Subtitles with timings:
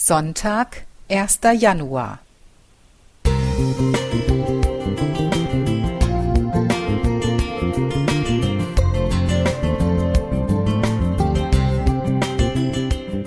[0.00, 1.40] Sonntag, 1.
[1.58, 2.20] Januar.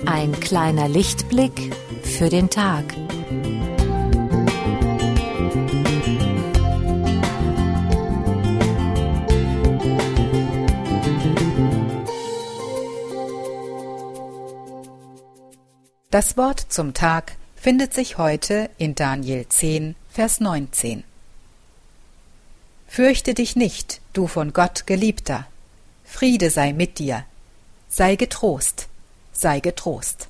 [0.06, 2.84] Ein kleiner Lichtblick für den Tag.
[16.12, 21.04] Das Wort zum Tag findet sich heute in Daniel 10, Vers 19.
[22.86, 25.46] Fürchte dich nicht, du von Gott geliebter.
[26.04, 27.24] Friede sei mit dir.
[27.88, 28.88] Sei getrost,
[29.32, 30.28] sei getrost.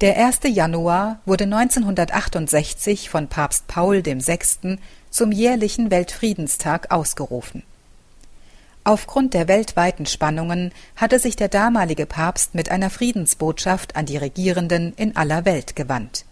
[0.00, 0.38] Der 1.
[0.44, 4.78] Januar wurde 1968 von Papst Paul VI.
[5.10, 7.64] zum jährlichen Weltfriedenstag ausgerufen.
[8.88, 14.94] Aufgrund der weltweiten Spannungen hatte sich der damalige Papst mit einer Friedensbotschaft an die Regierenden
[14.96, 16.24] in aller Welt gewandt.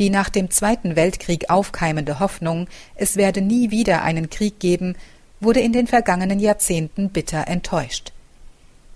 [0.00, 4.96] Die nach dem Zweiten Weltkrieg aufkeimende Hoffnung, es werde nie wieder einen Krieg geben,
[5.38, 8.12] wurde in den vergangenen Jahrzehnten bitter enttäuscht.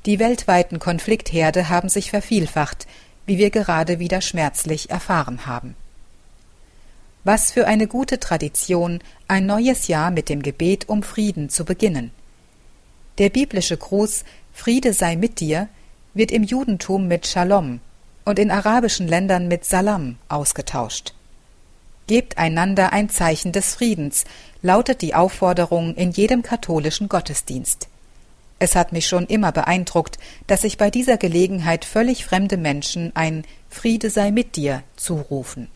[0.05, 2.89] Die weltweiten Konfliktherde haben sich vervielfacht,
[3.25, 5.77] wie wir gerade wieder schmerzlich erfahren haben.
[7.23, 12.11] Was für eine gute Tradition, ein neues Jahr mit dem Gebet um Frieden zu beginnen.
[13.19, 15.69] Der biblische Gruß Friede sei mit dir
[16.15, 17.81] wird im Judentum mit Shalom
[18.25, 21.15] und in arabischen Ländern mit Salam ausgetauscht.
[22.07, 24.25] Gebt einander ein Zeichen des Friedens,
[24.63, 27.89] lautet die Aufforderung in jedem katholischen Gottesdienst.
[28.61, 33.45] Es hat mich schon immer beeindruckt, dass sich bei dieser Gelegenheit völlig fremde Menschen ein
[33.69, 35.69] Friede sei mit dir zurufen.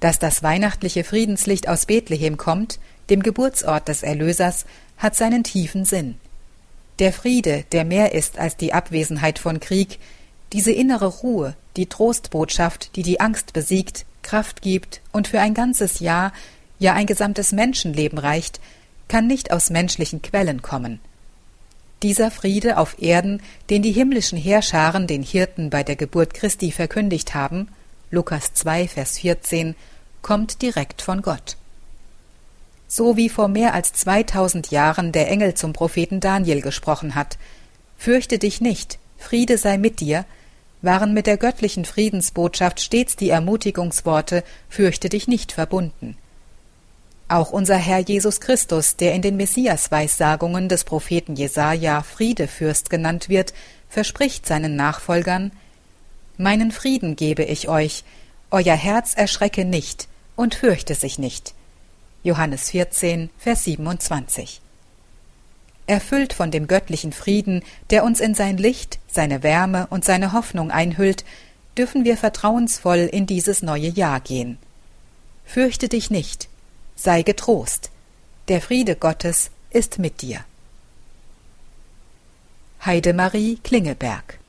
[0.00, 2.78] Dass das weihnachtliche Friedenslicht aus Bethlehem kommt,
[3.10, 4.66] dem Geburtsort des Erlösers,
[4.98, 6.16] hat seinen tiefen Sinn.
[6.98, 9.98] Der Friede, der mehr ist als die Abwesenheit von Krieg,
[10.52, 16.00] diese innere Ruhe, die Trostbotschaft, die die Angst besiegt, Kraft gibt und für ein ganzes
[16.00, 16.32] Jahr,
[16.78, 18.60] ja ein gesamtes Menschenleben reicht,
[19.08, 21.00] kann nicht aus menschlichen Quellen kommen.
[22.02, 27.34] Dieser Friede auf Erden, den die himmlischen Heerscharen den Hirten bei der Geburt Christi verkündigt
[27.34, 27.68] haben,
[28.10, 29.74] Lukas 2, Vers 14,
[30.22, 31.56] kommt direkt von Gott
[32.88, 37.38] so wie vor mehr als zweitausend Jahren der Engel zum Propheten Daniel gesprochen hat.
[37.96, 40.24] Fürchte dich nicht, Friede sei mit dir,
[40.82, 46.16] waren mit der göttlichen Friedensbotschaft stets die Ermutigungsworte Fürchte dich nicht verbunden.
[47.28, 53.52] Auch unser Herr Jesus Christus, der in den Messias-Weissagungen des Propheten Jesaja Friedefürst genannt wird,
[53.88, 55.50] verspricht seinen Nachfolgern:
[56.36, 58.04] Meinen Frieden gebe ich euch,
[58.52, 61.54] euer Herz erschrecke nicht und fürchte sich nicht.
[62.26, 64.60] Johannes 14, Vers 27.
[65.86, 70.72] Erfüllt von dem göttlichen Frieden, der uns in sein Licht, seine Wärme und seine Hoffnung
[70.72, 71.24] einhüllt,
[71.78, 74.58] dürfen wir vertrauensvoll in dieses neue Jahr gehen.
[75.44, 76.48] Fürchte dich nicht,
[76.96, 77.92] sei getrost,
[78.48, 80.40] der Friede Gottes ist mit dir.
[82.84, 84.40] Heidemarie Klingeberg